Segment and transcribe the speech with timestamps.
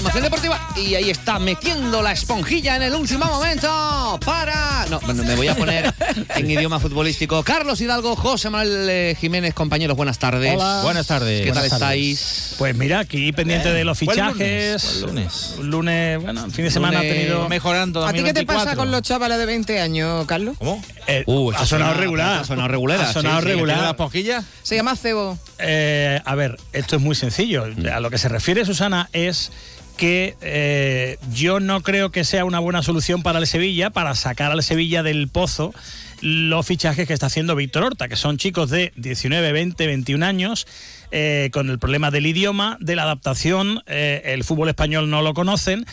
[0.00, 4.86] Información deportiva y ahí está metiendo la esponjilla en el último momento para...
[4.88, 5.92] No, me voy a poner
[6.36, 7.42] en idioma futbolístico.
[7.42, 10.56] Carlos Hidalgo, José Manuel eh, Jiménez, compañeros, buenas tardes.
[10.56, 10.80] Hola.
[10.82, 11.44] Buenas tardes.
[11.44, 12.54] ¿Qué tal estáis?
[12.56, 15.02] Pues mira, aquí pendiente de los fichajes.
[15.02, 15.56] lunes.
[15.60, 16.22] lunes.
[16.22, 17.46] bueno, el fin de semana ha tenido...
[17.50, 20.56] Mejorando ¿A ti qué te pasa con los chavales de 20 años, Carlos?
[20.58, 20.82] ¿Cómo?
[21.08, 22.40] Eh, Uh, ha sonado regular.
[22.40, 23.00] Ha sonado regular.
[23.00, 23.48] Ha sonado sí, sí.
[23.48, 23.76] regular.
[23.76, 24.44] ¿Tiene la esponjilla?
[24.62, 25.38] Se llama Cebo.
[25.60, 27.64] Eh, a ver, esto es muy sencillo.
[27.92, 29.52] A lo que se refiere Susana es
[30.00, 34.50] que eh, yo no creo que sea una buena solución para el Sevilla, para sacar
[34.50, 35.74] al Sevilla del pozo
[36.22, 40.66] los fichajes que está haciendo Víctor Horta, que son chicos de 19, 20, 21 años,
[41.10, 45.34] eh, con el problema del idioma, de la adaptación, eh, el fútbol español no lo
[45.34, 45.84] conocen.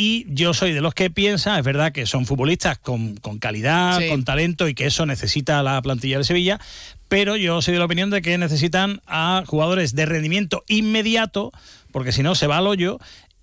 [0.00, 3.98] Y yo soy de los que piensa, es verdad que son futbolistas con, con calidad,
[3.98, 4.08] Sí.
[4.08, 6.60] con talento y que eso necesita la plantilla de Sevilla,
[7.08, 11.50] pero yo soy de la opinión de que necesitan a jugadores de rendimiento inmediato,
[11.90, 13.00] porque si no se va al hoyo.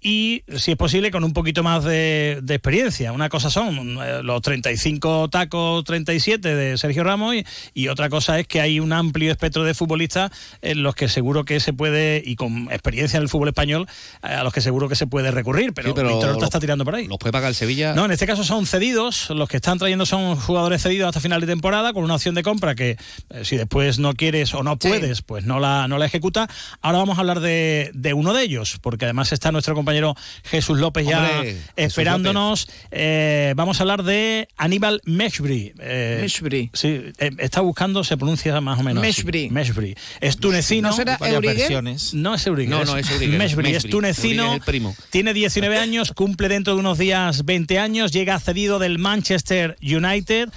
[0.07, 3.11] Y si es posible, con un poquito más de, de experiencia.
[3.11, 8.39] Una cosa son eh, los 35 tacos, 37 de Sergio Ramos, y, y otra cosa
[8.39, 10.29] es que hay un amplio espectro de futbolistas
[10.61, 13.87] en los que seguro que se puede, y con experiencia en el fútbol español,
[14.21, 15.73] a los que seguro que se puede recurrir.
[15.73, 17.07] Pero, Sí, pero Víctor Horta está tirando por ahí.
[17.07, 17.93] ¿Los puede pagar el Sevilla?
[17.95, 19.31] No, en este caso son cedidos.
[19.31, 22.43] Los que están trayendo son jugadores cedidos hasta final de temporada con una opción de
[22.43, 22.91] compra que
[23.31, 24.87] eh, si después no quieres o no Sí.
[24.89, 26.47] puedes, pues no la, no la ejecuta.
[26.81, 29.94] Ahora vamos a hablar de, de uno de ellos, porque además está nuestro compañero
[30.43, 32.67] Jesús López ya Hombre, esperándonos.
[32.91, 35.73] Eh, vamos a hablar de Aníbal Meshbri.
[35.79, 36.69] Eh, Meshbri.
[36.73, 39.01] Sí, eh, está buscando, se pronuncia más o menos.
[39.03, 39.07] así.
[39.23, 39.49] Meshbri.
[39.49, 39.95] Meshbri.
[40.21, 40.89] Es tunecino.
[40.89, 41.57] ¿No será Varias Euriguer?
[41.57, 42.13] versiones.
[42.13, 42.69] No es Euriguer.
[42.69, 43.37] No, no, es Euriguer.
[43.37, 43.91] Meshbri, es Meshbri.
[43.91, 44.43] tunecino.
[44.43, 44.95] Euriguer es el primo.
[45.09, 50.49] Tiene 19 años, cumple dentro de unos días 20 años, llega cedido del Manchester United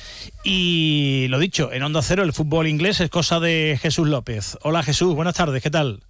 [0.45, 4.57] y lo dicho, en Onda Cero el fútbol inglés es cosa de Jesús López.
[4.63, 6.01] Hola Jesús, buenas tardes, ¿qué tal?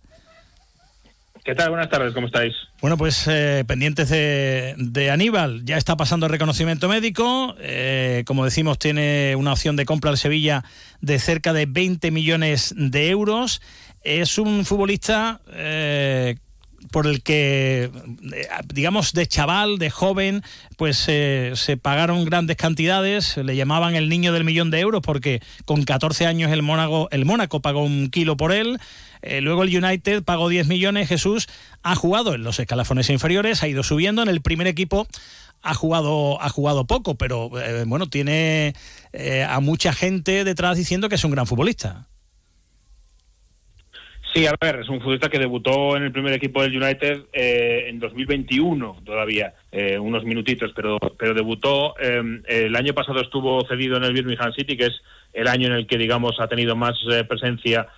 [1.49, 1.71] ¿Qué tal?
[1.71, 2.53] Buenas tardes, ¿cómo estáis?
[2.83, 8.79] Bueno, pues eh, pendientes de, Aníbal, ya está pasando el reconocimiento médico, eh, como decimos
[8.79, 10.63] tiene una opción de compra al Sevilla
[11.01, 13.63] de cerca de 20 millones de euros,
[14.03, 15.98] es un futbolista eh,
[16.91, 17.91] por el que,
[18.33, 20.43] eh, digamos, de chaval, de joven,
[20.77, 25.41] pues eh, se pagaron grandes cantidades, le llamaban el niño del millón de euros porque
[25.65, 28.79] con 14 años el Mónaco, el Mónaco pagó un kilo por él,
[29.23, 31.49] eh, luego el United pagó 10 millones, Jesús
[31.83, 35.07] ha jugado en los escalafones inferiores, ha ido subiendo, en el primer equipo
[35.63, 38.75] ha jugado, ha jugado poco, pero eh, bueno, tiene
[39.49, 42.08] a mucha gente detrás diciendo que es un gran futbolista.
[44.39, 47.87] Sí, a ver, es un futbolista que debutó en el primer equipo del United eh,
[47.89, 51.97] en 2021 todavía, eh, unos minutitos, pero, pero debutó.
[52.01, 55.73] eh, el año pasado estuvo cedido en el Birmingham City, que es el año en
[55.73, 57.89] el que, digamos, ha tenido más eh, presencia,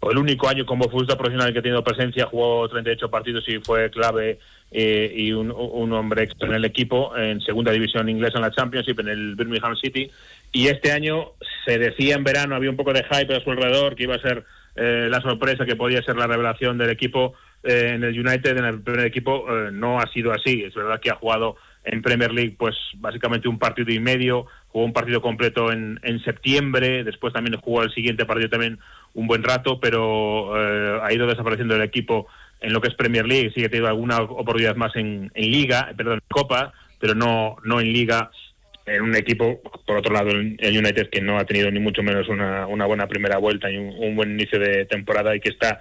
[0.00, 3.60] o el único año como futbolista profesional que ha tenido presencia, jugó 38 partidos y
[3.60, 4.40] fue clave
[4.72, 8.50] eh, y un, un hombre extra en el equipo, en segunda división inglesa en la
[8.50, 10.10] Championship, en el Birmingham City.
[10.50, 11.34] Y este año
[11.64, 14.20] se decía en verano, había un poco de hype a su alrededor, que iba a
[14.20, 14.44] ser
[14.78, 18.64] eh, la sorpresa, que podía ser la revelación del equipo eh, en el United, en
[18.64, 19.44] el primer equipo.
[19.48, 20.62] eh, no ha sido así.
[20.62, 24.84] Es verdad que ha jugado en Premier League, pues básicamente un partido y medio, jugó
[24.84, 28.78] un partido completo en, en septiembre, después también jugó el siguiente partido también
[29.14, 32.26] un buen rato, pero eh, ha ido desapareciendo el equipo
[32.60, 35.50] en lo que es Premier League, sí que ha tenido alguna oportunidad más en, en
[35.50, 38.30] Liga, perdón, en Copa, pero no, no en Liga
[38.90, 42.28] en un equipo, por otro lado, el United que no ha tenido ni mucho menos
[42.28, 45.80] una, una buena primera vuelta y un, buen inicio de temporada y que está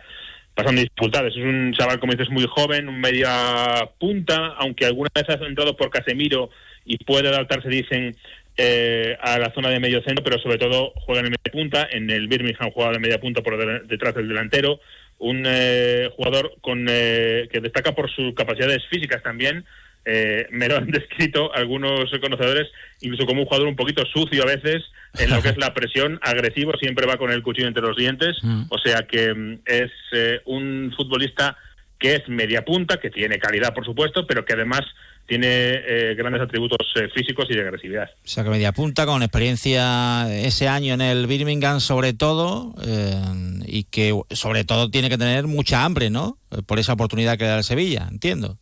[0.53, 1.33] pasando dificultades.
[1.35, 5.75] Es un chaval, como dices, muy joven, un media punta, aunque alguna vez ha entrado
[5.77, 6.49] por Casemiro
[6.85, 8.15] y puede adaptarse, dicen,
[8.57, 11.87] eh, a la zona de medio centro, pero sobre todo juega en media punta.
[11.91, 14.79] En el Birmingham juega de media punta por de- detrás del delantero.
[15.19, 19.63] Un eh, jugador con eh, que destaca por sus capacidades físicas también.
[20.05, 22.67] Eh, me lo han descrito algunos conocedores
[23.01, 24.83] incluso como un jugador un poquito sucio a veces
[25.19, 28.37] en lo que es la presión, agresivo, siempre va con el cuchillo entre los dientes,
[28.69, 31.57] o sea que mm, es eh, un futbolista
[31.99, 34.81] que es media punta, que tiene calidad por supuesto, pero que además
[35.27, 38.09] tiene eh, grandes atributos eh, físicos y de agresividad.
[38.23, 43.21] O sea que media punta, con experiencia ese año en el Birmingham sobre todo, eh,
[43.65, 46.37] y que sobre todo tiene que tener mucha hambre, ¿no?
[46.51, 48.57] Eh, Por esa oportunidad que da el Sevilla, entiendo.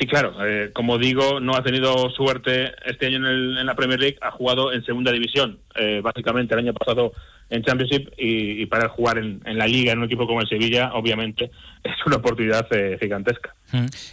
[0.00, 0.34] Sí, claro.
[0.46, 4.16] eh, como digo, no ha tenido suerte este año en, el- en la Premier League.
[4.22, 5.58] Ha jugado en segunda división.
[5.74, 7.12] Eh, básicamente, el año pasado
[7.50, 11.50] en Championship y, para jugar en, la liga en un equipo como el Sevilla, obviamente
[11.84, 13.54] es una oportunidad eh, gigantesca.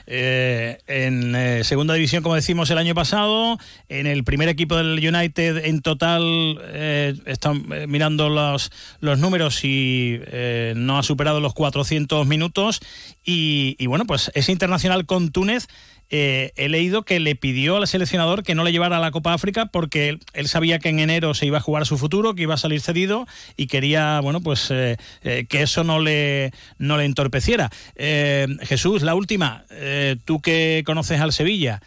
[0.06, 3.58] Eh, en eh, segunda división, como decimos el año pasado,
[3.90, 6.60] en el primer equipo del United en total
[7.26, 10.20] están mirando los, números y
[10.76, 12.80] no ha superado los 400 minutos
[13.24, 15.68] y, y bueno, pues ese internacional con Túnez
[16.10, 19.34] eh, he leído que le pidió al seleccionador que no le llevara a la Copa
[19.34, 22.54] África porque él, sabía que en enero se iba a jugar su futuro, que iba
[22.54, 23.28] a salir cedido
[23.58, 27.70] y quería, bueno, pues eh, eh, que eso no le, no le entorpeciera.
[27.98, 29.66] Jesús, la última,
[30.26, 31.82] tú que conoces al Sevilla,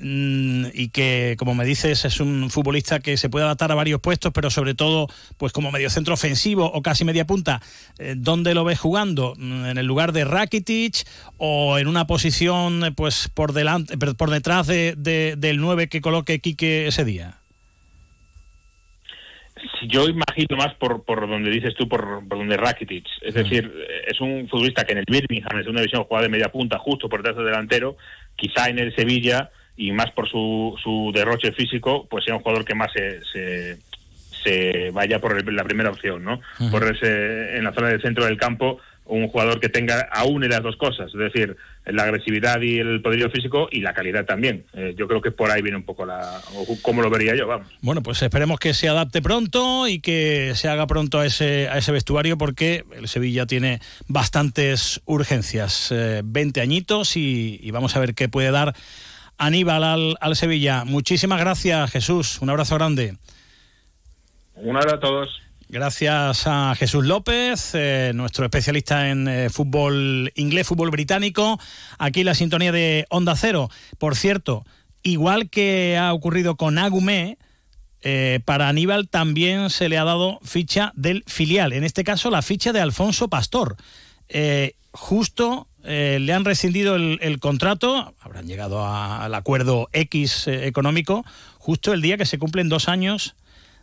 [0.00, 4.32] y que, como me dices, es un futbolista que se puede adaptar a varios puestos,
[4.32, 7.60] pero sobre todo, pues como medio centro ofensivo o casi media punta,
[7.98, 9.34] eh, ¿dónde lo ves jugando?
[9.36, 11.06] Mm, ¿En el lugar de Rakitic
[11.38, 16.86] o en una posición pues por delante, por detrás de, del 9 que coloque Quique
[16.86, 17.38] ese día?
[19.88, 23.06] Yo imagino más por, por donde dices tú, por, donde Rakitic.
[23.22, 23.38] Es mm.
[23.38, 23.72] decir,
[24.06, 27.08] es un futbolista que en el Birmingham es una división juega de media punta, justo
[27.08, 27.96] por detrás del delantero.
[28.36, 32.64] Quizá en el Sevilla y más por su, su derroche físico, pues sea un jugador
[32.64, 33.20] que más se,
[34.42, 36.40] se, vaya por la primera opción, ¿no?
[36.70, 38.78] Por ese, en la zona del centro del campo,
[39.08, 43.30] un jugador que tenga aún las dos cosas, es decir, la agresividad y el poderío
[43.30, 44.64] físico y la calidad también.
[44.74, 46.40] Eh, yo creo que por ahí viene un poco la...
[46.82, 47.68] cómo lo vería yo, vamos.
[47.80, 51.78] Bueno, pues esperemos que se adapte pronto y que se haga pronto a ese, a
[51.78, 55.94] ese vestuario porque el Sevilla tiene bastantes urgencias.
[56.24, 58.74] 20 eh, añitos y, y vamos a ver qué puede dar
[59.38, 60.84] Aníbal al, al Sevilla.
[60.84, 62.40] Muchísimas gracias, Jesús.
[62.40, 63.16] Un abrazo grande.
[64.54, 65.46] Un abrazo a todos.
[65.68, 71.58] Gracias a Jesús López, eh, nuestro especialista en eh, fútbol inglés, fútbol británico.
[71.98, 73.68] Aquí la sintonía de Onda Cero.
[73.98, 74.64] Por cierto,
[75.02, 77.36] igual que ha ocurrido con Agumé,
[78.00, 81.72] eh, para Aníbal también se le ha dado ficha del filial.
[81.72, 83.76] En este caso, la ficha de Alfonso Pastor.
[84.92, 91.24] justo eh, le han rescindido el, contrato, habrán llegado al acuerdo X eh, económico,
[91.58, 93.36] justo el día que se cumplen dos años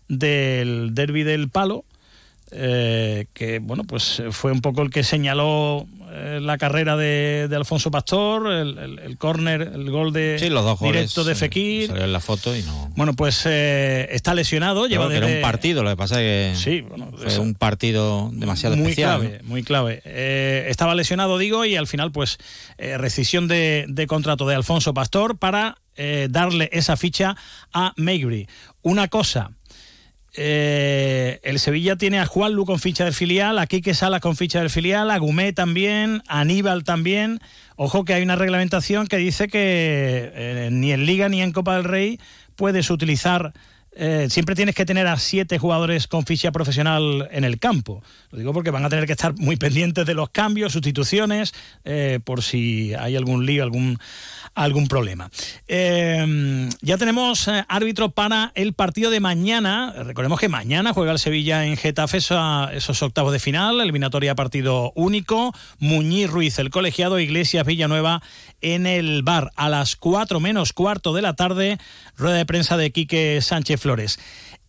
[0.09, 1.85] del derby del palo,
[2.55, 5.88] eh, que bueno, pues fue un poco el que señaló
[6.39, 10.38] la carrera de, Alfonso Pastor, el, el, córner, el gol de
[10.79, 11.88] directo de Fekir.
[11.88, 12.91] Salió en la foto y no.
[12.95, 14.85] Bueno, pues está lesionado.
[14.85, 16.85] Lleva era un partido, lo que pasa es que sí,
[17.17, 19.21] fue un partido demasiado muy especial.
[19.21, 20.03] Clave, Muy clave,
[20.69, 22.38] estaba lesionado, digo, y al final, pues,
[22.77, 25.79] rescisión de, de, contrato de Alfonso Pastor para
[26.29, 27.35] darle esa ficha
[27.73, 28.47] a Maybury.
[28.83, 29.49] Una cosa
[30.35, 34.35] eh, el Sevilla tiene a Juan Lu con ficha del filial, a Quique Sala con
[34.35, 37.39] ficha del filial, a Gumé también, a Aníbal también.
[37.75, 41.75] Ojo que hay una reglamentación que dice que eh, ni en Liga ni en Copa
[41.75, 42.19] del Rey
[42.56, 43.53] puedes utilizar
[43.95, 48.04] eh, siempre tienes que tener a siete jugadores con ficha profesional en el campo.
[48.31, 51.54] Lo digo porque van a tener que estar muy pendientes de los cambios, sustituciones,
[52.24, 54.00] por si hay algún lío, algún,
[54.56, 55.30] algún problema.
[55.68, 59.94] Eh, ya tenemos eh, árbitro para el partido de mañana.
[60.04, 65.54] Recordemos que mañana juega el Sevilla en Getafe esos octavos de final, eliminatoria partido único.
[65.80, 68.22] Muñiz Ruiz, el colegiado, Iglesias Villanueva
[68.62, 71.78] en el bar a las 4 menos cuarto de la tarde.
[72.16, 74.18] Rueda de prensa de Quique Sánchez Flores.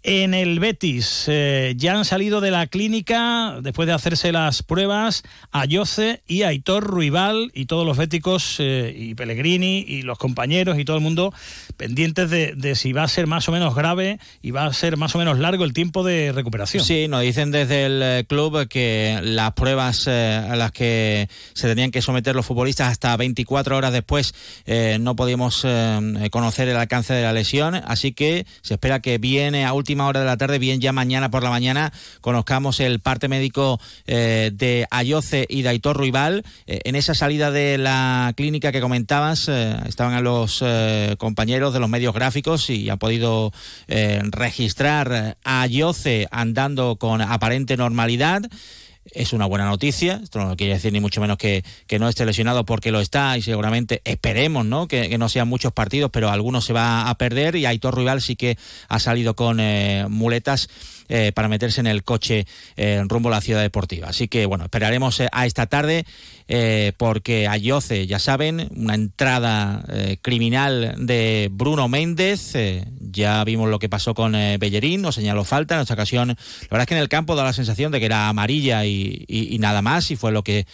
[0.06, 5.22] En el Betis eh, ya han salido de la clínica después de hacerse las pruebas
[5.50, 10.78] a Yoce y Aitor Ruibal y todos los béticos eh, y Pellegrini y los compañeros
[10.78, 11.32] y todo el mundo
[11.78, 15.14] pendientes de, si va a ser más o menos grave y va a ser más
[15.14, 16.84] o menos largo el tiempo de recuperación.
[16.84, 21.90] Sí, nos dicen desde el eh, club que las pruebas a las que se tenían
[21.90, 24.34] que someter los futbolistas hasta 24 horas después
[25.00, 25.66] no podíamos
[26.30, 30.20] conocer el alcance de la lesión, así que se espera que viene a última hora
[30.20, 34.86] de la tarde, bien ya mañana por la mañana conozcamos el parte médico eh, de
[34.90, 36.44] Ayoce y de Aitor Ruibal.
[36.66, 40.64] Eh, en esa salida de la clínica que comentabas, eh, estaban a los
[41.18, 43.52] compañeros de los medios gráficos y han podido
[43.86, 48.42] registrar a Ayoce andando con aparente normalidad
[49.12, 50.20] es una buena noticia.
[50.22, 51.64] Esto no quiere decir ni mucho menos que,
[51.98, 54.88] no esté lesionado porque lo está y seguramente esperemos ¿no?
[54.88, 58.36] Que, no sean muchos partidos, pero algunos se va a perder y Aitor Rival sí
[58.36, 58.58] que
[58.88, 60.68] ha salido con eh, muletas
[61.08, 62.46] eh, para meterse en el coche
[62.76, 64.08] eh, rumbo a la ciudad deportiva.
[64.08, 66.04] Así que bueno, esperaremos a esta tarde
[66.98, 69.82] porque a Yoce, ya saben, una entrada
[70.20, 72.52] criminal de Bruno Méndez.
[73.00, 75.76] ya vimos lo que pasó con Bellerín, nos señaló falta.
[75.76, 76.36] En esta ocasión, la
[76.70, 79.80] verdad es que en el campo da la sensación de que era amarilla y nada
[79.80, 80.66] más, y fue lo que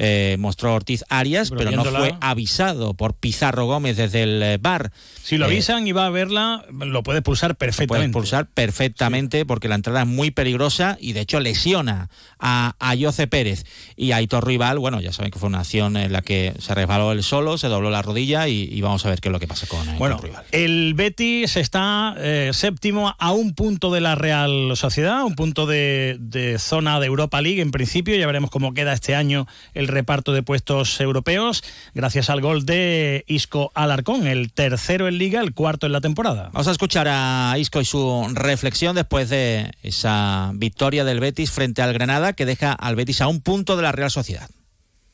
[0.00, 4.92] eh, mostró Ortiz Arias, pero, no fue avisado por Pizarro Gómez desde el bar.
[5.24, 8.12] Si lo eh, avisan y va a verla, lo puede pulsar perfectamente.
[8.12, 12.08] Puede pulsar perfectamente porque la entrada es muy peligrosa y de hecho lesiona
[12.38, 13.64] a, a Jose Pérez
[13.96, 14.78] y a Aitor Rival.
[14.78, 17.68] Bueno, ya saben que fue una acción en la que se resbaló él solo, se
[17.68, 20.18] dobló la rodilla y, vamos a ver qué es lo que pasa con Aitor bueno,
[20.18, 20.44] Rival.
[20.52, 26.16] El Betis está eh, séptimo a un punto de la Real Sociedad, un punto de,
[26.20, 28.16] de zona de Europa League en principio.
[28.16, 31.62] Ya veremos cómo queda este año el reparto de puestos europeos,
[31.94, 36.50] gracias al gol de Isco Alarcón, el tercero en Liga, el cuarto en la temporada.
[36.52, 41.82] Vamos a escuchar a Isco y su reflexión después de esa victoria del Betis frente
[41.82, 44.48] al Granada, que deja al Betis a un punto de la Real Sociedad.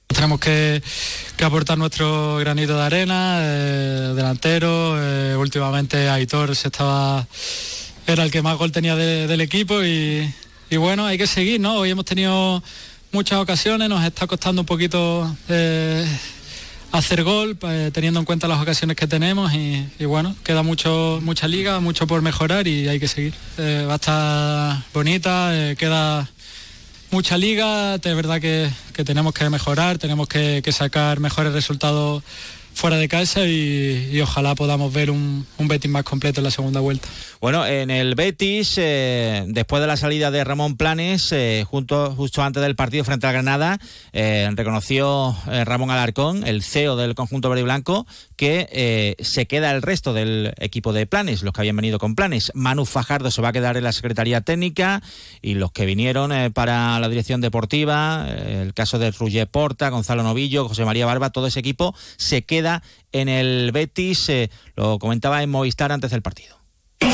[0.06, 0.82] Tenemos que,
[1.42, 4.96] aportar nuestro granito de arena, eh, delantero.
[4.98, 7.26] Eh, últimamente Aitor se estaba,
[8.06, 10.32] era el que más gol tenía del equipo y,
[10.76, 11.76] bueno, hay que seguir, ¿no?
[11.76, 12.62] Hoy hemos tenido
[13.12, 16.06] muchas ocasiones, nos está costando un poquito eh,
[16.98, 17.58] hacer gol,
[17.92, 22.22] teniendo en cuenta las ocasiones que tenemos y, bueno, queda mucho, mucha liga, mucho por
[22.22, 23.34] mejorar y hay que seguir.
[23.58, 26.30] va a estar bonita, queda
[27.10, 28.70] mucha liga, es verdad que,
[29.04, 32.22] tenemos que mejorar, tenemos que, que sacar mejores resultados
[32.74, 36.80] fuera de casa y, ojalá podamos ver un, un, Betis más completo en la segunda
[36.80, 37.08] vuelta.
[37.40, 42.42] Bueno, en el Betis, eh, después de la salida de Ramón Planes, eh, junto, justo
[42.42, 43.78] antes del partido frente a Granada,
[44.12, 49.82] eh, reconoció Ramón Alarcón, el CEO del conjunto verde y blanco, que se queda el
[49.82, 52.50] resto del equipo de Planes, los que habían venido con Planes.
[52.54, 55.02] Manu Fajardo se va a quedar en la Secretaría Técnica
[55.40, 60.68] y los que vinieron para la dirección deportiva, el caso de Ruger Porta, Gonzalo Novillo,
[60.68, 62.63] José María Barba, todo ese equipo se queda
[63.12, 66.56] en el Betis, eh, lo comentaba en Movistar antes del partido.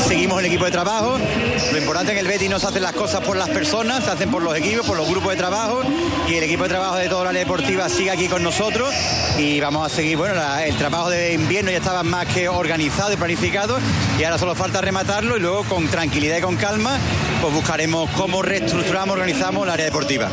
[0.07, 1.17] Seguimos el equipo de trabajo.
[1.71, 4.31] Lo importante en el Betis no se hacen las cosas por las personas, se hacen
[4.31, 5.81] por los equipos, por los grupos de trabajo.
[6.29, 8.93] Y el equipo de trabajo de toda la deportiva sigue aquí con nosotros.
[9.37, 13.15] Y vamos a seguir, bueno, el trabajo de invierno ya estaba más que organizado y
[13.15, 13.79] planificado.
[14.19, 16.97] Y ahora solo falta rematarlo y luego con tranquilidad y con calma,
[17.41, 20.29] pues buscaremos cómo reestructuramos, organizamos el área deportiva.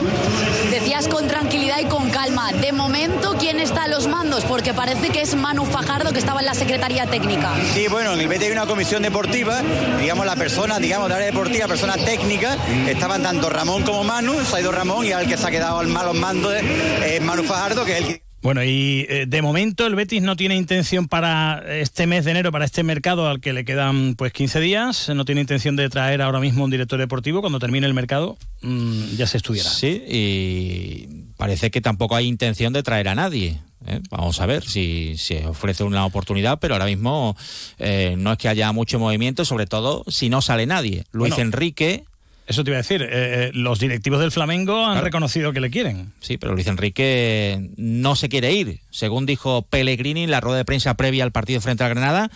[0.70, 2.52] Decías con tranquilidad y con calma.
[2.52, 4.44] De momento, ¿quién está a los mandos?
[4.44, 7.54] Porque parece que es Manu Fajardo que estaba en la Secretaría Técnica.
[7.72, 9.62] Sí, bueno, en el Betis hay una comisión deportiva
[10.00, 14.56] digamos, la persona, digamos, de área deportiva, persona técnica, estaban tanto Ramón como Manu, se
[14.56, 17.84] ha ido Ramón y al que se ha quedado al malo mando es Manu Fajardo,
[17.84, 22.06] que es el bueno, y eh, de momento el Betis no tiene intención para este
[22.06, 25.40] mes de enero, para este mercado al que le quedan pues 15 días, no tiene
[25.40, 27.40] intención de traer ahora mismo un director deportivo.
[27.40, 29.68] Cuando termine el mercado mm, ya se estuviera.
[29.68, 33.58] Sí, y parece que tampoco hay intención de traer a nadie.
[33.86, 34.00] ¿eh?
[34.10, 37.36] Vamos a ver si se ofrece una oportunidad, pero ahora mismo
[37.78, 41.04] eh, no es que haya mucho movimiento, sobre todo si no sale nadie.
[41.10, 42.04] Luis Enrique
[42.48, 46.12] eso te iba a decir, eh, los directivos del Flamengo han reconocido que le quieren.
[46.20, 50.64] Sí, pero Luis Enrique no se quiere ir, según dijo Pellegrini en la rueda de
[50.64, 52.30] prensa previa al partido frente a Granada,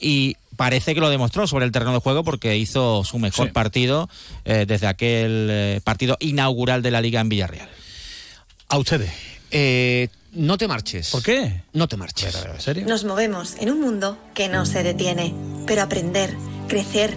[0.00, 4.10] y parece que lo demostró sobre el terreno de juego porque hizo su mejor partido
[4.44, 7.68] desde aquel partido inaugural de la Liga en Villarreal.
[8.68, 9.12] A ustedes.
[10.32, 11.10] No te marches.
[11.10, 11.62] ¿Por qué?
[11.74, 12.34] No te marches.
[12.34, 12.86] ¿En serio?
[12.86, 15.34] Nos movemos en un mundo que no se detiene,
[15.66, 16.34] pero aprender,
[16.68, 17.16] crecer,